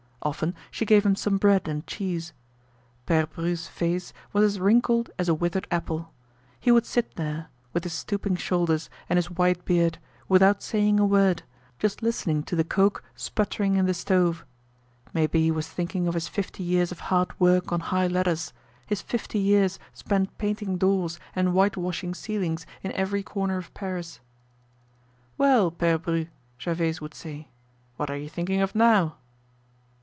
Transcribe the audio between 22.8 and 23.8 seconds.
in every corner of